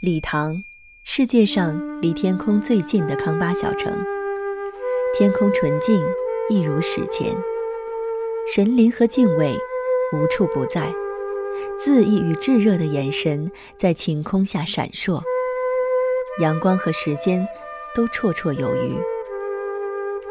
[0.00, 0.64] 理塘，
[1.04, 3.92] 世界上离天空最近的康巴小城。
[5.14, 6.00] 天空纯净，
[6.48, 7.36] 一如史前。
[8.50, 9.54] 神灵和敬畏
[10.14, 10.90] 无处不在，
[11.78, 15.20] 恣意与炙热的眼神在晴空下闪烁。
[16.40, 17.46] 阳光和时间
[17.94, 18.96] 都绰绰有余，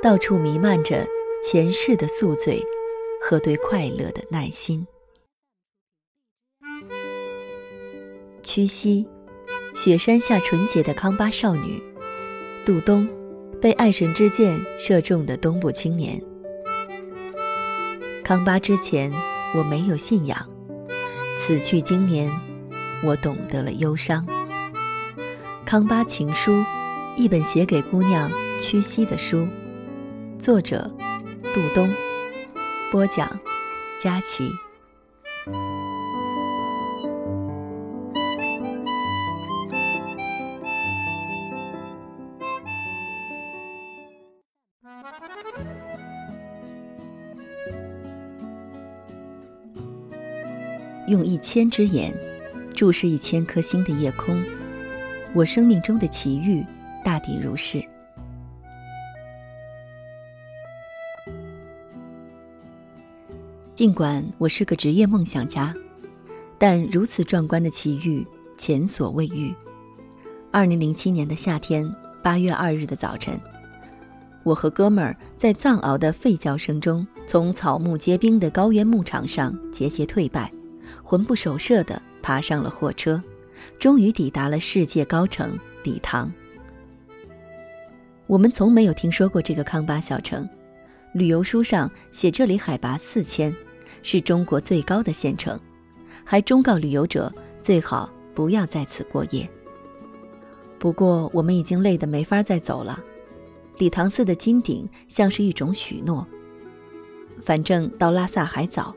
[0.01, 1.05] 到处弥漫着
[1.43, 2.59] 前世的宿醉
[3.21, 4.87] 和对快乐的耐心。
[8.41, 9.05] 屈膝。
[9.81, 11.81] 雪山下纯洁的康巴少女，
[12.65, 13.07] 杜冬，
[13.61, 16.21] 被爱神之箭射中的东部青年。
[18.21, 19.09] 康巴之前，
[19.55, 20.37] 我没有信仰；
[21.37, 22.29] 此去经年，
[23.05, 24.27] 我懂得了忧伤。
[25.65, 26.61] 康巴情书，
[27.15, 28.29] 一本写给姑娘
[28.61, 29.47] 屈膝的书。
[30.37, 30.91] 作者：
[31.53, 31.89] 杜冬。
[32.91, 33.39] 播讲：
[34.03, 34.51] 佳琪。
[51.09, 52.13] 用一千只眼
[52.75, 54.41] 注视一千颗星的夜空，
[55.33, 56.63] 我生命中的奇遇
[57.03, 57.83] 大抵如是。
[63.73, 65.73] 尽管我是个职业梦想家，
[66.59, 69.51] 但如此壮观的奇遇前所未遇。
[70.51, 73.39] 二零零七年的夏天，八月二日的早晨，
[74.43, 80.51] 我和哥们儿在藏獒的吠叫声中，从草木皆兵的高原牧场上节节退败。
[81.03, 83.21] 魂不守舍地爬上了货车，
[83.79, 86.31] 终于抵达了世界高城理塘。
[88.27, 90.47] 我们从没有听说过这个康巴小城，
[91.13, 93.55] 旅游书上写这里海拔四千，
[94.03, 95.59] 是中国最高的县城，
[96.23, 99.49] 还忠告旅游者最好不要在此过夜。
[100.77, 103.03] 不过我们已经累得没法再走了，
[103.79, 106.25] 理塘寺的金顶像是一种许诺。
[107.43, 108.95] 反正到拉萨还早，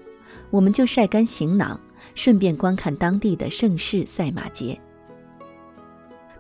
[0.53, 1.81] 我们就晒干行囊。
[2.15, 4.79] 顺便观看当地的盛世赛马节。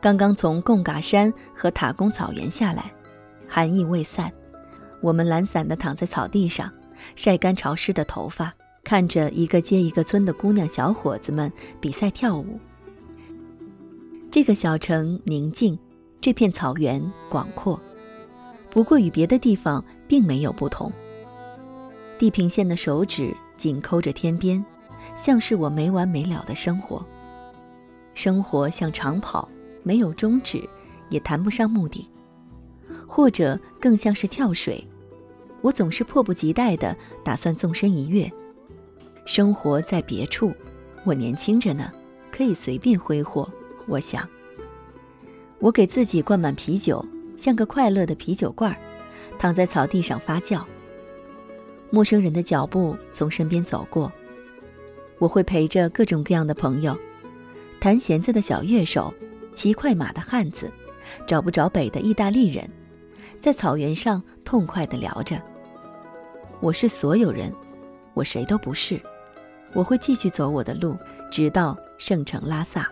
[0.00, 2.92] 刚刚从贡嘎山和塔公草原下来，
[3.46, 4.30] 寒意未散，
[5.00, 6.70] 我们懒散地躺在草地上，
[7.14, 8.52] 晒干潮湿的头发，
[8.82, 11.50] 看着一个接一个村的姑娘小伙子们
[11.80, 12.58] 比赛跳舞。
[14.30, 15.78] 这个小城宁静，
[16.20, 17.00] 这片草原
[17.30, 17.80] 广阔，
[18.68, 20.92] 不过与别的地方并没有不同。
[22.18, 24.64] 地平线的手指紧抠着天边。
[25.14, 27.04] 像是我没完没了的生活，
[28.12, 29.48] 生活像长跑，
[29.84, 30.68] 没有终止，
[31.10, 32.08] 也谈不上目的，
[33.06, 34.84] 或者更像是跳水，
[35.60, 38.28] 我总是迫不及待地打算纵身一跃。
[39.24, 40.52] 生活在别处，
[41.04, 41.92] 我年轻着呢，
[42.32, 43.48] 可以随便挥霍。
[43.86, 44.28] 我想，
[45.60, 47.04] 我给自己灌满啤酒，
[47.36, 48.76] 像个快乐的啤酒罐，
[49.38, 50.64] 躺在草地上发酵。
[51.92, 54.10] 陌生人的脚步从身边走过。
[55.18, 56.96] 我会陪着各种各样的朋友，
[57.78, 59.12] 弹弦子的小乐手，
[59.54, 60.72] 骑快马的汉子，
[61.26, 62.66] 找不着北的意大利人，
[63.38, 65.40] 在草原上痛快地聊着。
[66.60, 67.52] 我是所有人，
[68.14, 68.98] 我谁都不是。
[69.74, 70.96] 我会继续走我的路，
[71.30, 72.90] 直到圣城拉萨。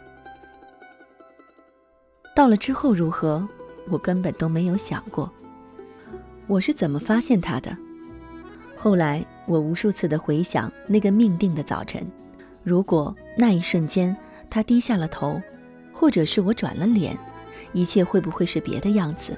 [2.37, 3.49] 到了之后如何，
[3.88, 5.32] 我根本都没有想过。
[6.47, 7.75] 我是怎么发现他的？
[8.83, 12.03] 后来我无数次的回想那个命定的早晨。
[12.63, 14.17] 如果那一瞬间
[14.49, 15.39] 他低下了头，
[15.93, 17.15] 或者是我转了脸，
[17.75, 19.37] 一切会不会是别的样子？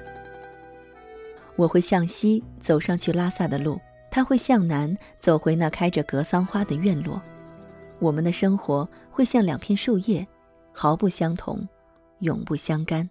[1.57, 3.77] 我会向西走上去拉萨的路，
[4.09, 7.21] 他会向南走回那开着格桑花的院落。
[7.99, 10.25] 我们的生活会像两片树叶，
[10.71, 11.67] 毫不相同，
[12.19, 13.09] 永不相干。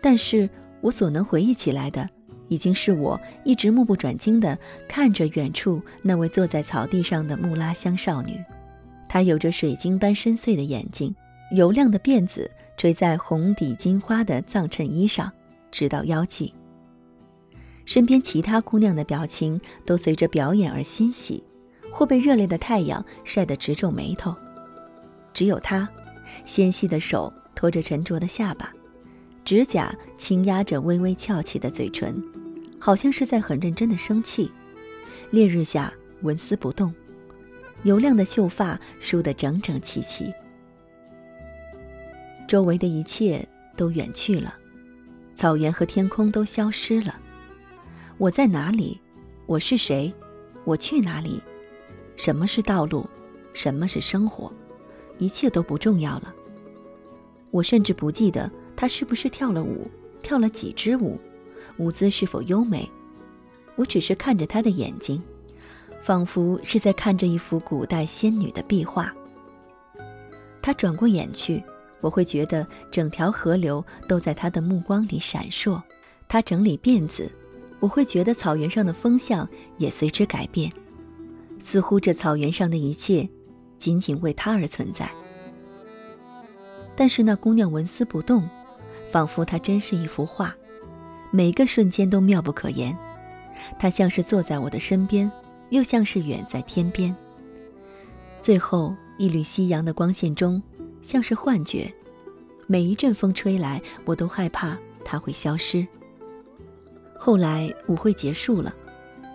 [0.00, 0.48] 但是
[0.80, 2.08] 我所能回忆起来的。
[2.48, 4.58] 已经是我一直目不转睛地
[4.88, 8.42] 看着远处那位坐在草地上的穆拉香少女，
[9.08, 11.14] 她有着水晶般深邃的眼睛，
[11.52, 15.32] 油亮的辫子垂在红底金花的藏衬衣上，
[15.70, 16.52] 直到腰际。
[17.84, 21.42] 身边其他姑娘的表情都随着表演而欣喜，
[21.92, 24.34] 或被热烈的太阳晒得直皱眉头，
[25.32, 25.88] 只有她，
[26.44, 28.72] 纤细的手托着沉着的下巴。
[29.46, 32.20] 指甲轻压着微微翘起的嘴唇，
[32.80, 34.50] 好像是在很认真的生气。
[35.30, 36.92] 烈日下纹丝不动，
[37.84, 40.34] 油亮的秀发梳得整整齐齐。
[42.48, 43.46] 周围的一切
[43.76, 44.52] 都远去了，
[45.36, 47.16] 草原和天空都消失了。
[48.18, 49.00] 我在哪里？
[49.46, 50.12] 我是谁？
[50.64, 51.40] 我去哪里？
[52.16, 53.08] 什么是道路？
[53.54, 54.52] 什么是生活？
[55.18, 56.34] 一切都不重要了。
[57.52, 59.90] 我甚至不记得她是不是跳了舞，
[60.22, 61.18] 跳了几支舞，
[61.78, 62.88] 舞姿是否优美。
[63.74, 65.22] 我只是看着她的眼睛，
[66.02, 69.12] 仿佛是在看着一幅古代仙女的壁画。
[70.60, 71.62] 她转过眼去，
[72.00, 75.80] 我会觉得整条河流都在她的目光里闪烁。
[76.28, 77.30] 她整理辫子，
[77.80, 80.70] 我会觉得草原上的风向也随之改变，
[81.60, 83.28] 似乎这草原上的一切，
[83.78, 85.10] 仅仅为她而存在。
[86.96, 88.48] 但是那姑娘纹丝不动，
[89.10, 90.54] 仿佛她真是一幅画，
[91.30, 92.96] 每个瞬间都妙不可言。
[93.78, 95.30] 她像是坐在我的身边，
[95.70, 97.14] 又像是远在天边。
[98.40, 100.62] 最后一缕夕阳的光线中，
[101.00, 101.92] 像是幻觉，
[102.66, 105.86] 每一阵风吹来，我都害怕它会消失。
[107.18, 108.74] 后来舞会结束了，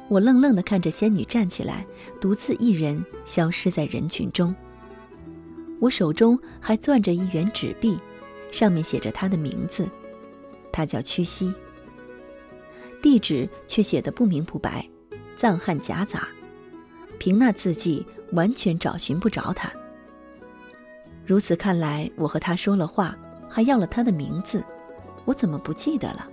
[0.07, 1.85] 我愣愣地看着仙女站起来，
[2.21, 4.55] 独自一人消失在人群中。
[5.79, 7.97] 我手中还攥着一元纸币，
[8.51, 9.89] 上面写着他的名字，
[10.71, 11.53] 他叫屈膝。
[13.01, 14.87] 地址却写得不明不白，
[15.35, 16.27] 藏汉夹杂，
[17.17, 19.71] 凭那字迹完全找寻不着他。
[21.25, 23.17] 如此看来，我和他说了话，
[23.49, 24.63] 还要了他的名字，
[25.25, 26.27] 我怎么不记得了？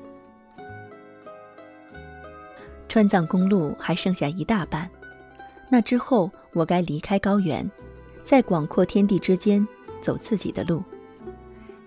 [2.89, 4.91] 川藏公路还剩下一大半，
[5.71, 7.71] 那之后我该离开高原，
[8.25, 9.67] 在广阔天地之间
[10.03, 10.83] 走自己的路。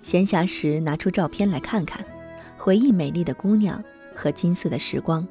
[0.04, 2.06] 闲暇时拿出照片来看看，
[2.58, 3.84] 回忆美丽的姑娘。
[4.14, 5.26] 和金色的时光。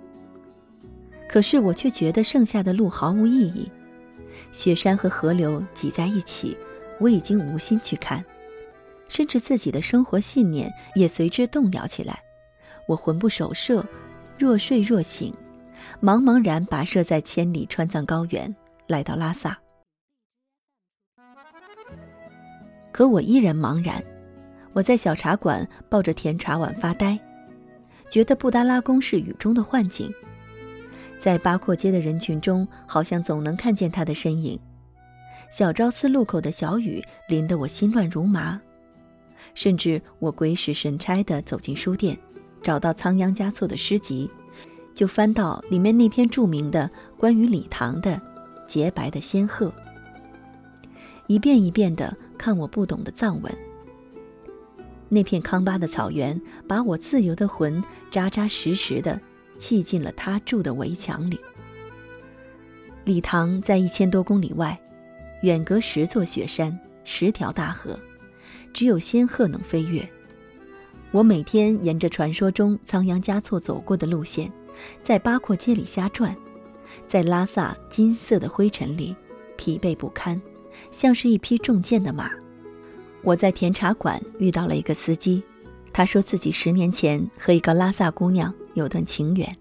[1.28, 3.70] 可是我却觉得剩下的路毫无意义，
[4.50, 6.56] 雪山和河流挤在一起，
[6.98, 8.24] 我已经无心去看，
[9.06, 12.20] 甚至自己的生活信念也随之动摇起来。
[12.88, 13.84] 我魂不守舍，
[14.38, 15.32] 若睡若醒，
[16.00, 18.56] 茫茫然跋涉在千里川藏高原，
[18.88, 19.56] 来到拉萨。
[22.90, 24.02] 可我依然茫然，
[24.72, 27.18] 我在小茶馆抱着甜茶碗发呆。
[28.08, 30.12] 觉得布达拉宫是雨中的幻景，
[31.20, 34.58] 在八廓街的人群中，好像总能看见他的身影。
[35.48, 38.60] 小昭寺路口的小雨淋得我心乱如麻，
[39.54, 42.18] 甚至我鬼使神差地走进书店，
[42.62, 44.28] 找到仓央嘉措的诗集，
[44.92, 48.12] 就翻到里面那篇著名的关于礼堂的
[48.66, 49.66] 《洁白的仙鹤》，
[51.28, 53.52] 一遍一遍地看我不懂的藏文。
[55.12, 59.20] 那片康巴的草原，把我自由的魂扎扎实实地
[59.58, 61.38] 砌进了他住的围墙里。
[63.04, 64.80] 礼堂在一千多公里外，
[65.42, 67.98] 远隔十座雪山、十条大河，
[68.72, 70.08] 只有仙鹤能飞越。
[71.10, 74.50] 我每天沿着传说中仓央嘉措走过的路线，
[75.02, 76.36] 在八廓街里瞎转，
[77.08, 79.16] 在拉萨金色的灰尘里
[79.56, 80.40] 疲惫不堪，
[80.92, 82.30] 像是一匹中箭的马。
[83.22, 85.42] 我在甜茶馆遇到了一个司机，
[85.92, 89.54] 他说自己十年前和一个拉萨姑娘有段情缘，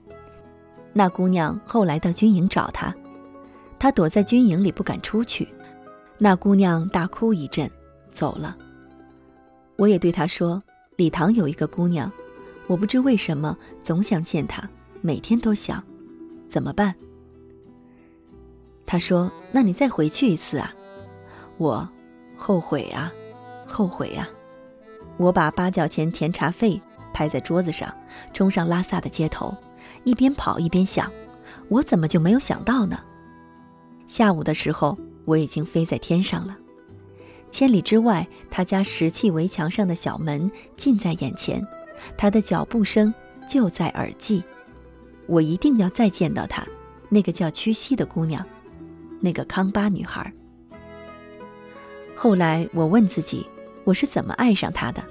[0.94, 2.96] 那姑娘后来到军营找他，
[3.78, 5.48] 他躲在军营里不敢出去，
[6.18, 7.70] 那姑娘大哭一阵，
[8.12, 8.56] 走了。
[9.76, 10.62] 我也对他说，
[10.96, 12.12] 礼堂有一个姑娘，
[12.68, 14.70] 我不知为什么总想见她，
[15.02, 15.84] 每天都想，
[16.48, 16.96] 怎么办？
[18.86, 20.74] 他说，那你再回去一次啊，
[21.58, 21.88] 我
[22.38, 23.12] 后悔啊。
[23.70, 24.28] 后悔呀！
[25.18, 26.82] 我把八角钱甜茶费
[27.14, 27.94] 拍在桌子上，
[28.34, 29.56] 冲上拉萨的街头，
[30.04, 31.12] 一边跑一边想：
[31.68, 33.00] 我怎么就没有想到呢？
[34.08, 36.58] 下午的时候，我已经飞在天上了。
[37.52, 41.66] 千里之外，他家石砌围墙上的小门近在眼前，
[42.18, 43.14] 他的脚步声
[43.48, 44.44] 就在耳际。
[45.28, 46.66] 我一定要再见到她，
[47.10, 48.46] 那个叫屈膝的姑娘，
[49.20, 50.32] 那个康巴女孩。
[52.16, 53.46] 后来我问自己。
[53.90, 55.04] 我是怎么爱上他的？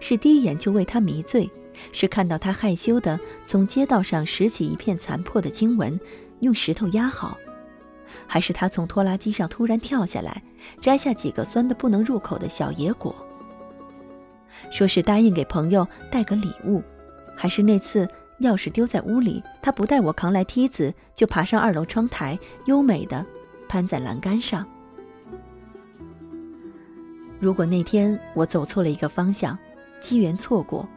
[0.00, 1.50] 是第一眼就为他迷醉，
[1.92, 6.00] 是看到他害羞地从街道上拾起一片残破的经文，
[6.40, 7.36] 用石头压好，
[8.26, 10.42] 还是他从拖拉机上突然跳下来，
[10.80, 13.14] 摘下几个酸得不能入口的小野果？
[14.70, 16.82] 说是答应给朋友带个礼物，
[17.36, 18.08] 还是那次
[18.40, 23.26] 钥匙丢在屋里，他不带我扛来梯子，就爬上二楼窗台，优美的
[23.68, 24.66] 攀在栏杆上？
[27.40, 29.56] 如果那天我走错了一个方向，
[30.00, 30.88] 机缘错过，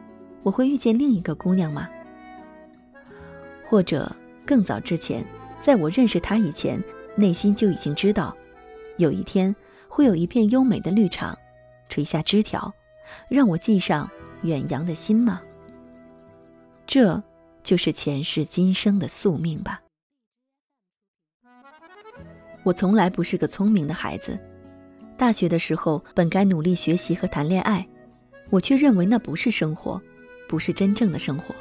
[0.42, 1.88] 我会遇见另一个姑娘吗？
[3.64, 4.10] 或者
[4.44, 5.24] 更早之前，
[5.60, 6.82] 在我认识她以前，
[7.16, 8.36] 内心就已经知道，
[8.96, 9.54] 有一天
[9.88, 11.38] 会有一片优美的绿场，
[11.88, 12.72] 垂下枝条，
[13.28, 14.10] 让我系上
[14.42, 15.40] 远扬的心吗？
[16.86, 17.22] 这
[17.62, 19.80] 就是前世今生的宿命吧。
[22.64, 24.38] 我从来不是个聪明的孩子。
[25.22, 27.86] 大学的时候本该努力学习和谈恋爱，
[28.50, 30.02] 我却认为那不是生活，
[30.48, 31.54] 不是真正的生活。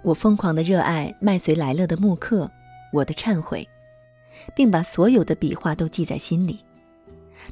[0.00, 2.50] 我疯狂的热爱麦穗来了的木刻，
[2.94, 3.68] 我的忏悔，
[4.56, 6.60] 并把所有的笔画都记在心里。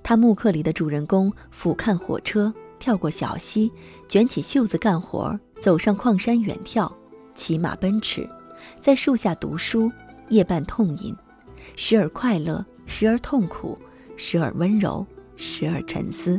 [0.02, 3.70] 他木刻里的主人公俯瞰火车，跳过小溪，
[4.08, 6.90] 卷起袖子干活，走上矿山远眺，
[7.34, 8.26] 骑马奔驰，
[8.80, 9.92] 在树下读书，
[10.30, 11.14] 夜半痛饮，
[11.76, 13.78] 时而快乐，时而痛苦，
[14.18, 15.06] 时而温柔，
[15.36, 16.38] 时而沉思，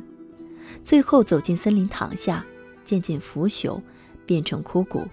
[0.83, 2.45] 最后走进森林躺下，
[2.85, 3.81] 渐渐腐朽，
[4.27, 5.07] 变成枯骨。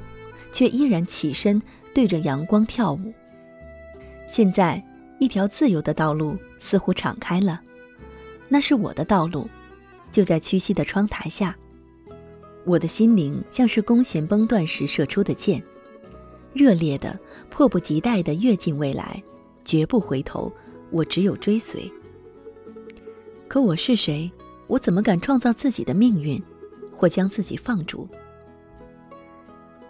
[0.53, 1.61] 却依然起身
[1.93, 3.13] 对着阳光跳舞。
[4.27, 4.83] 现在，
[5.19, 7.61] 一条自由的道路似乎敞开了，
[8.49, 9.47] 那是我的道路，
[10.11, 11.55] 就在屈膝的窗台下。
[12.65, 15.63] 我的心灵像是弓弦崩断时射出的箭，
[16.55, 17.19] 热烈的、
[17.51, 19.23] 迫不及待地跃进未来，
[19.63, 20.51] 绝不回头。
[20.91, 21.93] 我只有追随。
[23.57, 24.31] 可我是谁？
[24.67, 26.39] 我怎么敢创造自己的命运，
[26.93, 28.07] 或将自己放逐？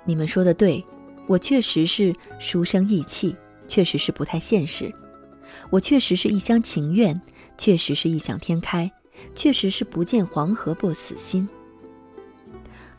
[0.05, 0.87] 你们说的对，
[1.27, 3.35] 我确实是书生意气，
[3.67, 4.95] 确实是不太现实。
[5.69, 7.21] 我确实是一厢情愿，
[7.59, 8.89] 确实是异想天开，
[9.35, 11.49] 确实是不见黄河不死心。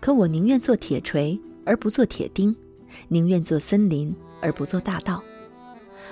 [0.02, 2.54] 可我宁愿做铁锤而不做铁钉，
[3.08, 5.24] 宁愿做森林而不做大道。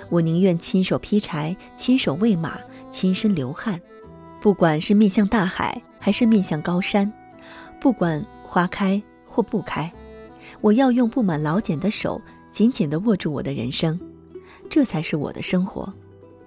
[0.08, 2.58] 我宁愿亲手劈柴，亲手喂马，
[2.90, 3.78] 亲身流汗，
[4.46, 7.12] 不管是面向大海还是面向高山，
[7.80, 9.92] 不管花开或不开。
[10.60, 13.98] 我要用布满老茧的手紧紧地握住我的人生，
[14.70, 15.92] 这才是我的生活，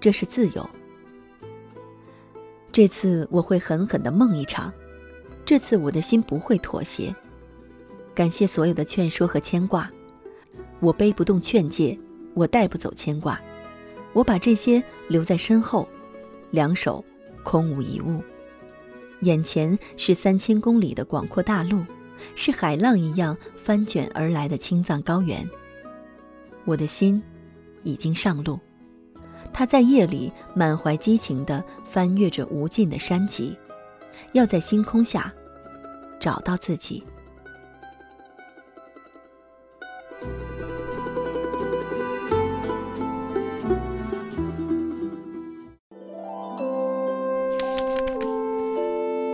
[0.00, 0.70] 这是自由。
[2.72, 4.72] 这次我会狠狠地梦一场，
[5.44, 7.14] 这次我的心不会妥协。
[8.14, 9.90] 感谢所有的劝说和牵挂，
[10.80, 11.98] 我背不动劝诫，
[12.32, 13.38] 我带不走牵挂，
[14.14, 15.86] 我把这些留在身后，
[16.50, 17.04] 两手
[17.42, 18.22] 空无一物，
[19.20, 21.84] 眼前是三千公里的广阔大陆。
[22.34, 25.48] 是海浪一样翻卷而来的青藏高原。
[26.66, 27.22] 我的心
[27.82, 28.60] 已经上路，
[29.54, 33.56] 他在夜里满怀激情地翻越着无尽的山脊，
[34.34, 35.32] 要在星空下
[36.18, 37.02] 找到自己。